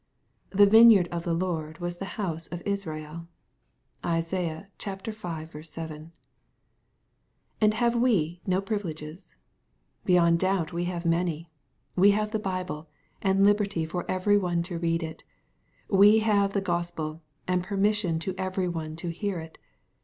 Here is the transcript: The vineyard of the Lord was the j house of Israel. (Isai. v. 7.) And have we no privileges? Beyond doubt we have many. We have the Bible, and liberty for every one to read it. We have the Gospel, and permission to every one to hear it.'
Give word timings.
The 0.49 0.65
vineyard 0.65 1.07
of 1.09 1.25
the 1.25 1.33
Lord 1.35 1.77
was 1.77 1.97
the 1.99 2.05
j 2.05 2.11
house 2.13 2.47
of 2.47 2.63
Israel. 2.65 3.27
(Isai. 4.03 4.65
v. 4.81 5.61
7.) 5.61 6.11
And 7.61 7.73
have 7.75 7.93
we 7.95 8.41
no 8.47 8.61
privileges? 8.61 9.35
Beyond 10.03 10.39
doubt 10.39 10.73
we 10.73 10.85
have 10.85 11.05
many. 11.05 11.51
We 11.95 12.09
have 12.17 12.31
the 12.31 12.39
Bible, 12.39 12.89
and 13.21 13.43
liberty 13.43 13.85
for 13.85 14.09
every 14.09 14.39
one 14.39 14.63
to 14.63 14.79
read 14.79 15.03
it. 15.03 15.23
We 15.87 16.17
have 16.25 16.53
the 16.53 16.61
Gospel, 16.61 17.21
and 17.47 17.61
permission 17.63 18.17
to 18.21 18.33
every 18.39 18.67
one 18.67 18.95
to 18.95 19.09
hear 19.09 19.37
it.' 19.39 19.59